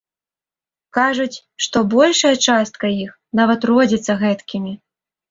Кажуць, 0.97 1.41
што 1.65 1.77
большая 1.93 2.31
частка 2.45 2.85
іх 3.03 3.11
нават 3.41 3.67
родзіцца 3.71 4.15
гэткімі. 4.23 4.73